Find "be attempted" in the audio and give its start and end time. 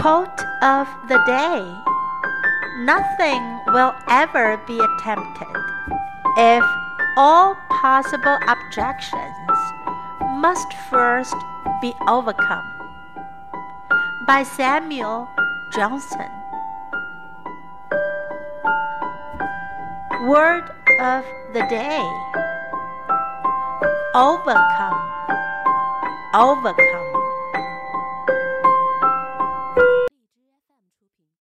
4.66-5.46